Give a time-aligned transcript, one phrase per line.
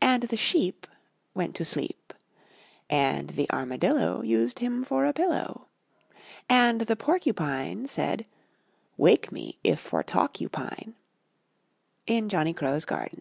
[0.00, 0.86] And the Sheep
[1.34, 2.14] Went to sleep,
[2.88, 5.66] And the Armadillo Used him for a pillow;
[6.48, 8.24] And the Porcupine Said:
[8.96, 10.94] "Wake me if for talk you pine!"
[12.06, 13.20] In Johnny Crow's Garden.